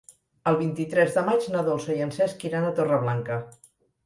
El 0.51 0.55
vint-i-tres 0.61 1.13
de 1.17 1.23
maig 1.27 1.45
na 1.57 1.61
Dolça 1.67 1.99
i 1.99 2.01
en 2.07 2.15
Cesc 2.17 2.47
iran 2.51 2.67
a 2.67 2.73
Torreblanca. 2.81 3.41